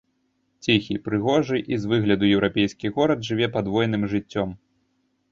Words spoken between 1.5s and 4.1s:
і з выгляду еўрапейскі горад жыве падвойным